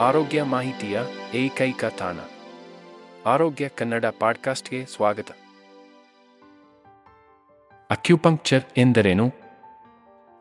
ಆರೋಗ್ಯ 0.00 0.42
ಮಾಹಿತಿಯ 0.42 1.00
ಏಕೈಕ 1.34 1.84
ತಾಣ. 1.84 2.16
ಆರೋಗ್ಯ 3.26 3.68
ಕನ್ನಡ 3.68 4.04
ಪಾಡ್ಕಾಸ್ಟ್ಗೆ 4.20 4.86
ಸ್ವಾಗತ. 4.86 5.26
ಅಕ್ಯುಪಂಕ್ಚರ್ 7.90 8.62
ಎಂದರೇನು? 8.76 9.28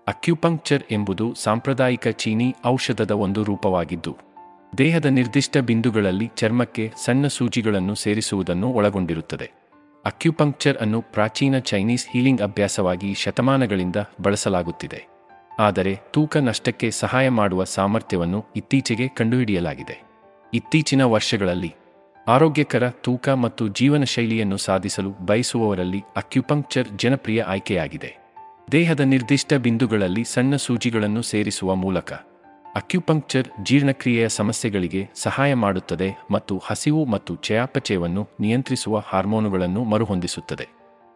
ಅಕ್ಯುಪಂಕ್ಚರ್ 0.07 0.84
ಎಂಬುದು 0.91 1.34
ಸಾಂಪ್ರದಾಯಿಕ 1.34 2.07
ಚೀನಿ 2.07 2.55
ಔಷಧದ 2.65 3.12
ಒಂದು 3.12 3.43
ರೂಪವಾಗಿದ್ದು, 3.43 4.17
ದೇಹದ 4.77 5.05
ನಿರ್ದಿಷ್ಟ 5.05 5.57
ಬಿಂದುಗಳಲ್ಲಿ 5.57 6.31
ಚರ್ಮಕ್ಕೆ 6.35 6.93
ಸಣ್ಣ 7.05 7.27
ಸೂಜಿಗಳನ್ನು 7.27 7.95
ಸೇರಿಸುವುದನ್ನು 7.95 8.73
ಒಳಗೊಂಡಿರುತ್ತದೆ. 8.73 9.51
ಅಕ್ಯುಪಂಕ್ಚರ್ 10.05 10.77
ಅನ್ನು 10.77 11.01
ಪ್ರಾಚೀನ 11.01 11.59
ಚೈನೀಸ್ 11.59 12.07
ಹೀಲಿಂಗ್ 12.09 12.41
ಅಭ್ಯಾಸವಾಗಿ 12.41 13.13
ಶತಮಾನಗಳಿಂದ 13.13 13.95
ಬಳಸಲಾಗುತ್ತಿದೆ. 14.21 15.16
ಆದರೆ 15.59 15.99
ತೂಕ 16.11 16.38
ನಷ್ಟಕ್ಕೆ 16.38 16.91
ಸಹಾಯ 16.91 17.29
ಮಾಡುವ 17.29 17.63
ಸಾಮರ್ಥ್ಯವನ್ನು 17.63 18.45
ಇತ್ತೀಚೆಗೆ 18.55 19.07
ಕಂಡುಹಿಡಿಯಲಾಗಿದೆ. 19.07 20.03
ಇತ್ತೀಚಿನ 20.53 21.02
ವರ್ಷಗಳಲ್ಲಿ 21.02 21.75
ಆರೋಗ್ಯಕರ 22.27 22.89
ತೂಕ 22.89 23.29
ಮತ್ತು 23.29 23.67
ಜೀವನ 23.67 24.03
ಶೈಲಿಯನ್ನು 24.03 24.57
ಸಾಧಿಸಲು 24.57 25.09
ಬಯಸುವವರಲ್ಲಿ 25.09 26.04
ಅಕ್ಯುಪಂಕ್ಚರ್ 26.17 26.87
ಜನಪ್ರಿಯ 26.95 27.41
ಆಯ್ಕೆಯಾಗಿದೆ. 27.41 28.17
ದೇಹದ 28.71 28.99
ನಿರ್ದಿಷ್ಟ 28.99 29.54
ಬಿಂದುಗಳಲ್ಲಿ 29.54 30.23
ಸಣ್ಣ 30.23 30.55
ಸೂಜಿಗಳನ್ನು 30.55 31.21
ಸೇರಿಸುವ 31.21 31.76
ಮೂಲಕ 31.76 32.13
ಅಕ್ಯುಪಂಕ್ಚರ್ 32.76 33.48
ಜೀರ್ಣಕ್ರಿಯೆಯ 33.63 34.29
ಸಮಸ್ಯೆಗಳಿಗೆ 34.29 35.10
ಸಹಾಯ 35.15 35.54
ಮಾಡುತ್ತದೆ 35.54 36.26
ಮತ್ತು 36.32 36.62
ಹಸಿವು 36.65 37.05
ಮತ್ತು 37.05 37.35
ಚಯಾಪಚಯವನ್ನು 37.35 38.29
ನಿಯಂತ್ರಿಸುವ 38.39 38.99
ಹಾರ್ಮೋನುಗಳನ್ನು 38.99 39.84
ಮರುಹೊಂದಿಸುತ್ತದೆ. 39.84 40.67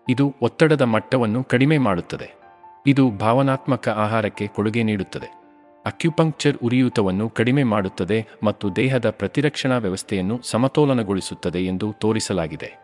ಇದು 0.10 0.34
ಒತ್ತಡದ 0.42 0.82
ಮಟ್ಟವನ್ನು 0.82 1.44
ಕಡಿಮೆ 1.44 1.78
ಮಾಡುತ್ತದೆ. 1.78 2.41
ಇದು 2.88 3.12
ಭಾವನಾತ್ಮಕ 3.12 3.90
ಆಹಾರಕ್ಕೆ 3.90 4.48
ಕೊಡುಗೆ 4.48 4.84
ನೀಡುತ್ತದೆ. 4.84 5.42
ಅಕ್ಯುಪಂಕ್ಚರ್ 5.86 6.58
ಉರಿಯೂತವನ್ನು 6.64 7.30
ಕಡಿಮೆ 7.30 7.64
ಮಾಡುತ್ತದೆ 7.64 8.28
ಮತ್ತು 8.44 8.76
ದೇಹದ 8.76 9.10
ಪ್ರತಿರಕ್ಷಣಾ 9.10 9.78
ವ್ಯವಸ್ಥೆಯನ್ನು 9.78 10.40
ಸಮತೋಲನಗೊಳಿಸುತ್ತದೆ 10.44 11.60
ಎಂದು 11.66 11.94
ತೋರಿಸಲಾಗಿದೆ. 11.94 12.78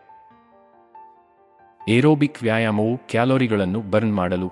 ಏರೋಬಿಕ್ 1.88 2.42
ವ್ಯಾಯಾಮವು 2.42 2.96
ಕ್ಯಾಲೋರಿಗಳನ್ನು 2.96 3.80
ಬರ್ನ್ 3.80 4.14
ಮಾಡಲು 4.14 4.48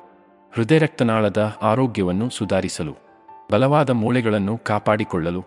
ಹೃದಯ 0.55 0.79
ರಕ್ತನಾಳದ 0.79 1.57
ಆರೋಗ್ಯವನ್ನು 1.63 2.31
ಸುಧಾರಿಸಲು, 2.31 2.95
ಬಲವಾದ 3.53 3.91
ಮೂಳೆಗಳನ್ನು 3.91 4.59
ಕಾಪಾಡಿಕೊಳ್ಳಲು, 4.59 5.45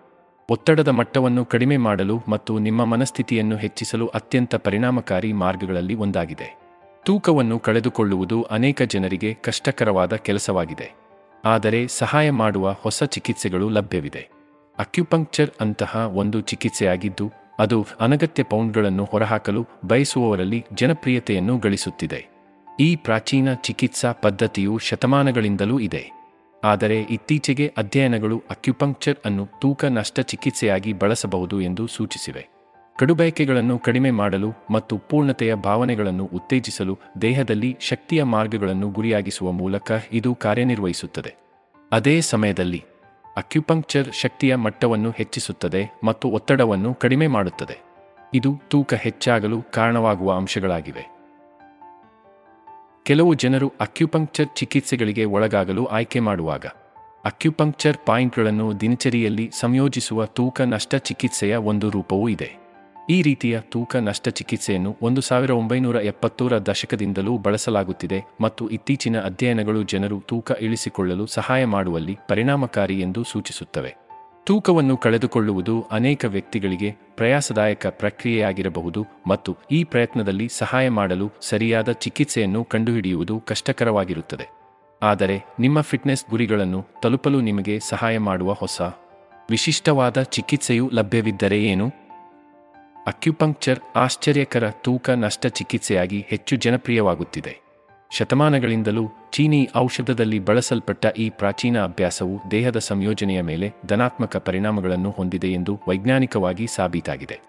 ಒತ್ತಡದ 0.50 0.88
ಮಟ್ಟವನ್ನು 0.88 1.46
ಕಡಿಮೆ 1.46 1.78
ಮಾಡಲು 1.78 2.20
ಮತ್ತು 2.28 2.60
ನಿಮ್ಮ 2.60 2.86
ಮನಸ್ಥಿತಿಯನ್ನು 2.86 3.56
ಹೆಚ್ಚಿಸಲು 3.56 4.08
ಅತ್ಯಂತ 4.08 4.56
ಪರಿಣಾಮಕಾರಿ 4.56 5.34
ಮಾರ್ಗಗಳಲ್ಲಿ 5.34 5.96
ಒಂದಾಗಿದೆ. 5.96 6.69
ತೂಕವನ್ನು 7.06 7.60
ಕಳೆದುಕೊಳ್ಳುವುದು 7.60 8.42
ಅನೇಕ 8.42 8.82
ಜನರಿಗೆ 8.82 9.34
ಕಷ್ಟಕರವಾದ 9.34 10.16
ಕೆಲಸವಾಗಿದೆ. 10.16 10.92
ಆದರೆ 11.46 11.88
ಸಹಾಯ 11.88 12.32
ಮಾಡುವ 12.32 12.72
ಹೊಸ 12.72 13.04
ಚಿಕಿತ್ಸೆಗಳು 13.04 13.70
ಲಭ್ಯವಿದೆ. 13.70 14.30
ಅಕ್ಯುಪಂಕ್ಚರ್ 14.80 15.50
ಅಂತಹ 15.62 15.96
ಒಂದು 15.96 16.42
ಚಿಕಿತ್ಸೆಯಾಗಿದ್ದು, 16.42 17.32
ಅದು 17.60 17.88
ಅನಗತ್ಯ 18.00 18.44
ಪೌಂಡ್ಗಳನ್ನು 18.44 19.06
ಹೊರಹಾಕಲು 19.06 19.68
ಬಯಸುವವರಲ್ಲಿ 19.86 20.66
ಜನಪ್ರಿಯತೆಯನ್ನು 20.74 21.58
ಗಳಿಸುತ್ತಿದೆ. 21.58 22.28
ಈ 22.80 22.96
ಪ್ರಾಚೀನ 22.96 23.54
ಚಿಕಿತ್ಸಾ 23.54 24.12
ಪದ್ಧತಿಯು 24.12 24.78
ಶತಮಾನಗಳಿಂದಲೂ 24.78 25.80
ಇದೆ. 25.80 26.12
ಆದರೆ 26.64 27.02
ಇತ್ತೀಚೆಗೆ 27.02 27.74
ಅಧ್ಯಯನಗಳು 27.78 28.44
ಅಕ್ಯುಪಂಕ್ಚರ್ 28.50 29.18
ಅನ್ನು 29.26 29.48
ತೂಕ 29.62 29.86
ನಷ್ಟ 29.86 30.20
ಚಿಕಿತ್ಸೆಯಾಗಿ 30.20 30.94
ಬಳಸಬಹುದು 30.94 31.62
ಎಂದು 31.62 31.88
ಸೂಚಿಸಿವೆ. 31.88 32.59
ಕಡುಬಯಕೆಗಳನ್ನು 33.00 33.80
ಕಡಿಮೆ 33.80 34.12
ಮಾಡಲು 34.12 34.54
ಮತ್ತು 34.70 34.98
ಪೂರ್ಣತೆಯ 34.98 35.56
ಭಾವನೆಗಳನ್ನು 35.56 36.26
ಉತ್ತೇಜಿಸಲು 36.26 37.00
ದೇಹದಲ್ಲಿ 37.22 37.78
ಶಕ್ತಿಯ 37.80 38.24
ಮಾರ್ಗಗಳನ್ನು 38.24 38.90
ಗುರಿಯಾಗಿಸುವ 38.90 39.52
ಮೂಲಕ 39.52 39.92
ಇದು 40.12 40.36
ಕಾರ್ಯನಿರ್ವಹಿಸುತ್ತದೆ. 40.36 41.36
ಅದೇ 41.92 42.22
ಸಮಯದಲ್ಲಿ, 42.22 42.84
ಅಕ್ಯುಪಂಕ್ಚರ್ 43.38 44.14
ಶಕ್ತಿಯ 44.14 44.56
ಮಟ್ಟವನ್ನು 44.56 45.12
ಹೆಚ್ಚಿಸುತ್ತದೆ 45.12 46.00
ಮತ್ತು 46.04 46.28
ಒತ್ತಡವನ್ನು 46.28 46.94
ಕಡಿಮೆ 46.94 47.28
ಮಾಡುತ್ತದೆ. 47.28 47.78
ಇದು 48.34 48.62
ತೂಕ 48.68 48.94
ಹೆಚ್ಚಾಗಲು 48.94 49.62
ಕಾರಣವಾಗುವ 49.62 50.34
ಅಂಶಗಳಾಗಿವೆ. 50.34 51.10
ಕೆಲವು 53.04 53.34
ಜನರು 53.34 53.74
ಅಕ್ಯುಪಂಕ್ಚರ್ 53.80 54.48
ಚಿಕಿತ್ಸೆಗಳಿಗೆ 54.56 55.26
ಒಳಗಾಗಲು 55.26 55.86
ಆಯ್ಕೆ 55.86 56.20
ಮಾಡುವಾಗ, 56.20 56.66
ಅಕ್ಯುಪಂಕ್ಚರ್ 57.26 57.98
ಪಾಯಿಂಟ್ಗಳನ್ನು 58.06 58.82
ದಿನಚರಿಯಲ್ಲಿ 58.82 59.52
ಸಂಯೋಜಿಸುವ 59.60 60.26
ತೂಕ 60.26 60.62
ನಷ್ಟ 60.62 60.96
ಚಿಕಿತ್ಸೆಯ 60.96 61.56
ಒಂದು 61.56 61.90
ರೂಪವೂ 61.90 62.30
ಇದೆ. 62.30 62.59
ಈ 63.10 63.22
ರೀತಿಯ 63.22 63.60
ತೂಕ 63.62 63.96
ನಷ್ಟ 63.96 64.30
ಚಿಕಿತ್ಸೆಯನ್ನು 64.30 64.98
ಒಂದು 65.02 65.22
ಸಾವಿರ 65.22 65.52
ಒಂಬೈನೂರ 65.52 65.96
ಎಪ್ಪತ್ತೂರ 65.96 66.58
ದಶಕದಿಂದಲೂ 66.58 67.38
ಬಳಸಲಾಗುತ್ತಿದೆ 67.38 68.20
ಮತ್ತು 68.42 68.64
ಇತ್ತೀಚಿನ 68.70 69.16
ಅಧ್ಯಯನಗಳು 69.20 69.84
ಜನರು 69.84 70.18
ತೂಕ 70.28 70.52
ಇಳಿಸಿಕೊಳ್ಳಲು 70.62 71.26
ಸಹಾಯ 71.26 71.66
ಮಾಡುವಲ್ಲಿ 71.66 72.16
ಪರಿಣಾಮಕಾರಿ 72.28 73.02
ಎಂದು 73.02 73.24
ಸೂಚಿಸುತ್ತವೆ. 73.24 73.92
ತೂಕವನ್ನು 74.48 74.98
ಕಳೆದುಕೊಳ್ಳುವುದು 74.98 75.76
ಅನೇಕ 75.92 76.26
ವ್ಯಕ್ತಿಗಳಿಗೆ 76.26 76.90
ಪ್ರಯಾಸದಾಯಕ 77.16 77.88
ಪ್ರಕ್ರಿಯೆಯಾಗಿರಬಹುದು 77.88 79.04
ಮತ್ತು 79.28 79.58
ಈ 79.72 79.84
ಪ್ರಯತ್ನದಲ್ಲಿ 79.84 80.48
ಸಹಾಯ 80.58 80.90
ಮಾಡಲು 80.90 81.30
ಸರಿಯಾದ 81.42 81.92
ಚಿಕಿತ್ಸೆಯನ್ನು 81.92 82.64
ಕಂಡುಹಿಡಿಯುವುದು 82.64 83.38
ಕಷ್ಟಕರವಾಗಿರುತ್ತದೆ. 83.40 84.48
ಆದರೆ 85.02 85.38
ನಿಮ್ಮ 85.60 85.82
ಫಿಟ್ನೆಸ್ 85.82 86.26
ಗುರಿಗಳನ್ನು 86.30 86.82
ತಲುಪಲು 87.04 87.42
ನಿಮಗೆ 87.42 87.80
ಸಹಾಯ 87.80 88.18
ಮಾಡುವ 88.18 88.54
ಹೊಸ, 88.54 88.82
ವಿಶಿಷ್ಟವಾದ 89.50 90.22
ಚಿಕಿತ್ಸೆಯು 90.36 90.90
ಲಭ್ಯವಿದ್ದರೆ 90.94 91.60
ಏನು? 91.64 92.09
ಅಕ್ಯುಪಂಕ್ಚರ್ 93.10 93.80
ಆಶ್ಚರ್ಯಕರ 93.96 94.70
ತೂಕ 94.70 95.10
ನಷ್ಟ 95.10 95.48
ಚಿಕಿತ್ಸೆಯಾಗಿ 95.48 96.26
ಹೆಚ್ಚು 96.30 96.56
ಜನಪ್ರಿಯವಾಗುತ್ತಿದೆ. 96.56 97.60
ಶತಮಾನಗಳಿಂದಲೂ 98.12 99.10
ಚೀನಿ 99.32 99.70
ಔಷಧದಲ್ಲಿ 99.76 100.40
ಬಳಸಲ್ಪಟ್ಟ 100.40 101.06
ಈ 101.06 101.30
ಪ್ರಾಚೀನ 101.30 101.84
ಅಭ್ಯಾಸವು 101.84 102.52
ದೇಹದ 102.52 102.78
ಸಂಯೋಜನೆಯ 102.78 103.42
ಮೇಲೆ 103.42 103.74
ಧನಾತ್ಮಕ 103.86 104.38
ಪರಿಣಾಮಗಳನ್ನು 104.38 105.12
ಹೊಂದಿದೆ 105.12 105.48
ಎಂದು 105.48 105.80
ವೈಜ್ಞಾನಿಕವಾಗಿ 105.88 106.68
ಸಾಬೀತಾಗಿದೆ. 106.68 107.40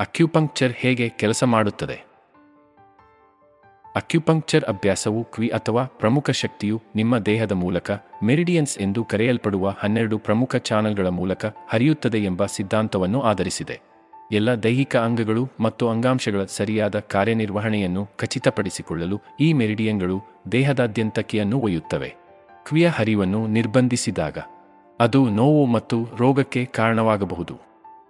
ಅಕ್ಯುಪಂಕ್ಚರ್ 0.00 0.72
ಹೇಗೆ 0.76 1.08
ಕೆಲಸ 1.08 1.44
ಮಾಡುತ್ತದೆ? 1.44 2.06
ಅಕ್ಯುಪಂಕ್ಚರ್ 3.96 4.64
ಅಭ್ಯಾಸವು 4.64 5.24
ಕ್ವಿ 5.24 5.48
ಅಥವಾ 5.48 5.84
ಪ್ರಮುಖ 5.84 6.30
ಶಕ್ತಿಯು 6.30 6.82
ನಿಮ್ಮ 6.96 7.18
ದೇಹದ 7.18 7.52
ಮೂಲಕ 7.52 7.90
ಮೆರಿಡಿಯನ್ಸ್ 8.22 8.78
ಎಂದು 8.78 9.04
ಕರೆಯಲ್ಪಡುವ 9.04 9.68
ಹನ್ನೆರಡು 9.78 10.18
ಪ್ರಮುಖ 10.18 10.56
ಚಾನಲ್ಗಳ 10.56 11.06
ಮೂಲಕ 11.06 11.44
ಹರಿಯುತ್ತದೆ 11.68 12.18
ಎಂಬ 12.18 12.46
ಸಿದ್ಧಾಂತವನ್ನು 12.46 13.20
ಆಧರಿಸಿದೆ. 13.20 13.91
ಎಲ್ಲ 14.32 14.54
ದೈಹಿಕ 14.54 14.96
ಅಂಗಗಳು 14.96 15.48
ಮತ್ತು 15.60 15.88
ಅಂಗಾಂಶಗಳ 15.88 16.44
ಸರಿಯಾದ 16.44 16.98
ಕಾರ್ಯನಿರ್ವಹಣೆಯನ್ನು 16.98 18.06
ಖಚಿತಪಡಿಸಿಕೊಳ್ಳಲು 18.16 19.16
ಈ 19.40 19.52
ಮೆರಿಡಿಯನ್ಗಳು 19.52 20.16
ದೇಹದಾದ್ಯಂತ 20.52 21.18
ಕಿಯನ್ನು 21.18 21.58
ಒಯ್ಯುತ್ತವೆ. 21.58 22.10
ಕ್ವಿಯ 22.66 22.88
ಹರಿವನ್ನು 22.88 23.46
ನಿರ್ಬಂಧಿಸಿದಾಗ 23.46 24.38
ಅದು 25.00 25.30
ನೋವು 25.30 25.66
ಮತ್ತು 25.66 26.08
ರೋಗಕ್ಕೆ 26.16 26.64
ಕಾರಣವಾಗಬಹುದು. 26.64 27.54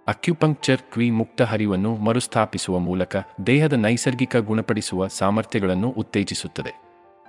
ಅಕ್ಯುಪಂಕ್ಚರ್ 0.07 0.81
ಕ್ವಿ 0.93 1.09
ಮುಕ್ತ 1.09 1.41
ಹರಿವನ್ನು 1.41 1.95
ಮರುಸ್ಥಾಪಿಸುವ 1.95 2.79
ಮೂಲಕ 2.79 3.15
ದೇಹದ 3.47 3.73
ನೈಸರ್ಗಿಕ 3.73 4.35
ಗುಣಪಡಿಸುವ 4.35 5.07
ಸಾಮರ್ಥ್ಯಗಳನ್ನು 5.07 5.89
ಉತ್ತೇಜಿಸುತ್ತದೆ. 5.89 6.73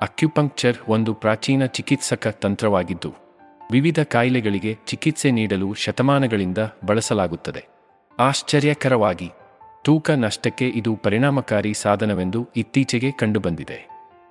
ಅಕ್ಯುಪಂಕ್ಚರ್ 0.00 0.77
ಒಂದು 0.88 1.15
ಪ್ರಾಚೀನ 1.15 1.66
ಚಿಕಿತ್ಸಕ 1.66 2.28
ತಂತ್ರವಾಗಿದ್ದು, 2.28 3.12
ವಿವಿಧ 3.72 4.00
ಕಾಯಿಲೆಗಳಿಗೆ 4.00 4.78
ಚಿಕಿತ್ಸೆ 4.87 5.31
ನೀಡಲು 5.31 5.75
ಶತಮಾನಗಳಿಂದ 5.75 6.59
ಬಳಸಲಾಗುತ್ತದೆ. 6.84 7.74
ಆಶ್ಚರ್ಯಕರವಾಗಿ. 8.19 9.31
ತೂಕ 9.84 10.11
ನಷ್ಟಕ್ಕೆ 10.11 10.69
ಇದು 10.69 10.97
ಪರಿಣಾಮಕಾರಿ 10.97 11.75
ಸಾಧನವೆಂದು 11.75 12.49
ಇತ್ತೀಚೆಗೆ 12.57 13.13
ಕಂಡುಬಂದಿದೆ. 13.13 13.89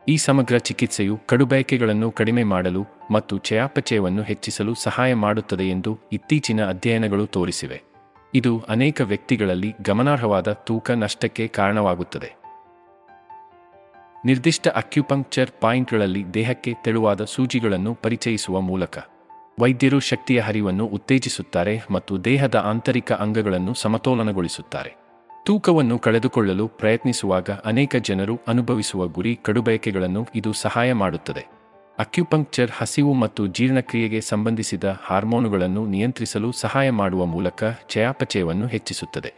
ಈ 0.08 0.18
ಸಮಗ್ರ 0.18 0.58
ಚಿಕಿತ್ಸೆಯು 0.58 1.20
ಕಡುಬಯಕೆಗಳನ್ನು 1.26 2.12
ಕಡಿಮೆ 2.12 2.44
ಮಾಡಲು 2.44 2.86
ಮತ್ತು 3.12 3.38
ಚಯಾಪಚಯವನ್ನು 3.38 4.24
ಹೆಚ್ಚಿಸಲು 4.24 4.74
ಸಹಾಯ 4.74 5.14
ಮಾಡುತ್ತದೆ 5.14 5.64
ಎಂದು 5.64 6.00
ಇತ್ತೀಚಿನ 6.12 6.70
ಅಧ್ಯಯನಗಳು 6.70 7.26
ತೋರಿಸಿವೆ. 7.26 7.82
ಇದು 8.34 8.64
ಅನೇಕ 8.70 9.02
ವ್ಯಕ್ತಿಗಳಲ್ಲಿ 9.02 9.74
ಗಮನಾರ್ಹವಾದ 9.82 10.52
ತೂಕ 10.52 10.92
ನಷ್ಟಕ್ಕೆ 10.92 11.48
ಕಾರಣವಾಗುತ್ತದೆ. 11.48 12.34
ನಿರ್ದಿಷ್ಟ 14.26 14.68
ಅಕ್ಯುಪಂಕ್ಚರ್ 14.68 15.50
ಪಾಯಿಂಟ್ಗಳಲ್ಲಿ 15.62 16.34
ದೇಹಕ್ಕೆ 16.34 16.74
ತೆಳುವಾದ 16.84 17.24
ಸೂಜಿಗಳನ್ನು 17.24 17.96
ಪರಿಚಯಿಸುವ 17.96 18.60
ಮೂಲಕ. 18.60 18.98
ವೈದ್ಯರು 19.60 20.00
ಶಕ್ತಿಯ 20.00 20.40
ಹರಿವನ್ನು 20.40 20.86
ಉತ್ತೇಜಿಸುತ್ತಾರೆ 20.86 21.82
ಮತ್ತು 21.92 22.24
ದೇಹದ 22.24 22.56
ಆಂತರಿಕ 22.56 23.12
ಅಂಗಗಳನ್ನು 23.12 23.74
ಸಮತೋಲನಗೊಳಿಸುತ್ತಾರೆ. 23.74 24.96
ತೂಕವನ್ನು 25.46 26.00
ಕಳೆದುಕೊಳ್ಳಲು 26.00 26.68
ಪ್ರಯತ್ನಿಸುವಾಗ 26.68 27.50
ಅನೇಕ 27.66 27.96
ಜನರು 27.96 28.40
ಅನುಭವಿಸುವ 28.48 29.08
ಗುರಿ 29.08 29.40
ಕಡುಬಯಕೆಗಳನ್ನು 29.44 30.28
ಇದು 30.36 30.54
ಸಹಾಯ 30.54 30.94
ಮಾಡುತ್ತದೆ. 30.94 31.46
ಅಕ್ಯುಪಂಕ್ಚರ್ 32.00 32.72
ಹಸಿವು 32.74 33.14
ಮತ್ತು 33.14 33.48
ಜೀರ್ಣಕ್ರಿಯೆಗೆ 33.48 34.22
ಸಂಬಂಧಿಸಿದ 34.22 34.84
ಹಾರ್ಮೋನುಗಳನ್ನು 35.04 35.86
ನಿಯಂತ್ರಿಸಲು 35.86 36.52
ಸಹಾಯ 36.52 36.90
ಮಾಡುವ 36.90 37.26
ಮೂಲಕ 37.26 37.64
ಚಯಾಪಚಯವನ್ನು 37.90 38.68
ಹೆಚ್ಚಿಸುತ್ತದೆ. 38.68 39.34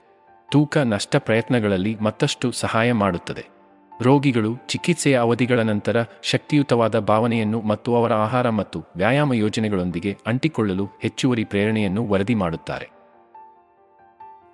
ತೂಕ 0.51 0.77
ನಷ್ಟ 0.77 1.15
ಪ್ರಯತ್ನಗಳಲ್ಲಿ 1.15 1.95
ಮತ್ತಷ್ಟು 1.95 2.51
ಸಹಾಯ 2.51 2.91
ಮಾಡುತ್ತದೆ. 2.91 3.54
ರೋಗಿಗಳು 4.01 4.55
ಚಿಕಿತ್ಸೆಯ 4.67 5.19
ಅವಧಿಗಳ 5.19 5.59
ನಂತರ 5.59 6.03
ಶಕ್ತಿಯುತವಾದ 6.23 6.99
ಭಾವನೆಯನ್ನು 6.99 7.61
ಮತ್ತು 7.61 7.95
ಅವರ 7.95 8.13
ಆಹಾರ 8.13 8.49
ಮತ್ತು 8.49 8.83
ವ್ಯಾಯಾಮ 8.95 9.33
ಯೋಜನೆಗಳೊಂದಿಗೆ 9.33 10.17
ಅಂಟಿಕೊಳ್ಳಲು 10.27 10.89
ಹೆಚ್ಚುವರಿ 11.01 11.43
ಪ್ರೇರಣೆಯನ್ನು 11.43 12.07
ವರದಿ 12.07 12.35
ಮಾಡುತ್ತಾರೆ. 12.35 12.91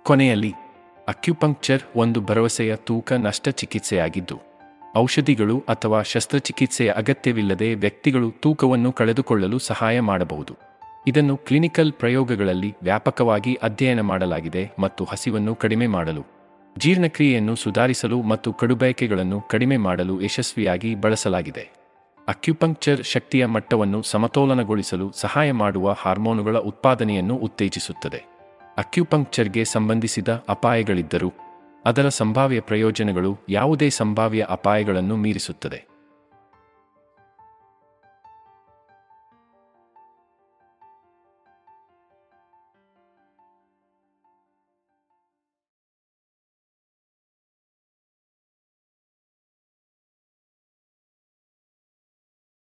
ಕೊನೆಯಲ್ಲಿ, 0.02 0.52
ಅಕ್ಯುಪಂಕ್ಚರ್ 1.08 1.82
ಒಂದು 1.96 2.20
ಭರವಸೆಯ 2.20 2.76
ತೂಕ 2.76 3.12
ನಷ್ಟ 3.12 3.48
ಚಿಕಿತ್ಸೆಯಾಗಿದ್ದು, 3.48 4.38
ಔಷಧಿಗಳು 4.96 5.64
ಅಥವಾ 5.68 6.02
ಶಸ್ತ್ರಚಿಕಿತ್ಸೆಯ 6.02 6.90
ಅಗತ್ಯವಿಲ್ಲದೆ 6.90 7.74
ವ್ಯಕ್ತಿಗಳು 7.74 8.30
ತೂಕವನ್ನು 8.30 8.92
ಕಳೆದುಕೊಳ್ಳಲು 8.92 9.58
ಸಹಾಯ 9.58 10.00
ಮಾಡಬಹುದು. 10.00 10.54
ಇದನ್ನು 11.06 11.36
ಕ್ಲಿನಿಕಲ್ 11.36 11.92
ಪ್ರಯೋಗಗಳಲ್ಲಿ 11.92 12.74
ವ್ಯಾಪಕವಾಗಿ 12.82 13.54
ಅಧ್ಯಯನ 13.54 14.00
ಮಾಡಲಾಗಿದೆ 14.00 14.70
ಮತ್ತು 14.78 15.04
ಹಸಿವನ್ನು 15.04 15.54
ಕಡಿಮೆ 15.54 15.86
ಮಾಡಲು 15.86 16.41
ಜೀರ್ಣಕ್ರಿಯೆಯನ್ನು 16.78 17.54
ಸುಧಾರಿಸಲು 17.54 18.22
ಮತ್ತು 18.22 18.52
ಕಡುಬಯಕೆಗಳನ್ನು 18.52 19.40
ಕಡಿಮೆ 19.40 19.76
ಮಾಡಲು 19.76 20.20
ಯಶಸ್ವಿಯಾಗಿ 20.20 20.94
ಬಳಸಲಾಗಿದೆ. 20.94 21.70
ಅಕ್ಯುಪಂಕ್ಚರ್ 22.28 23.04
ಶಕ್ತಿಯ 23.04 23.46
ಮಟ್ಟವನ್ನು 23.46 24.02
ಸಮತೋಲನಗೊಳಿಸಲು 24.02 25.12
ಸಹಾಯ 25.14 25.52
ಮಾಡುವ 25.52 25.92
ಹಾರ್ಮೋನುಗಳ 25.92 26.58
ಉತ್ಪಾದನೆಯನ್ನು 26.58 27.36
ಉತ್ತೇಜಿಸುತ್ತದೆ. 27.36 28.24
ಅಕ್ಯುಪಂಕ್ಚರ್ಗೆ 28.78 29.64
ಸಂಬಂಧಿಸಿದ 29.64 30.44
ಅಪಾಯಗಳಿದ್ದರೂ 30.48 31.32
ಅದರ 31.84 32.08
ಸಂಭಾವ್ಯ 32.08 32.60
ಪ್ರಯೋಜನಗಳು 32.60 33.38
ಯಾವುದೇ 33.48 33.90
ಸಂಭಾವ್ಯ 33.90 34.46
ಅಪಾಯಗಳನ್ನು 34.50 35.16
ಮೀರಿಸುತ್ತದೆ. 35.16 35.91